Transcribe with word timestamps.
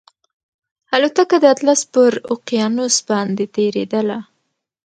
الوتکه 0.95 1.37
د 1.41 1.45
اطلس 1.53 1.81
پر 1.93 2.11
اقیانوس 2.33 2.95
باندې 3.09 3.45
تېرېدله 3.55 4.19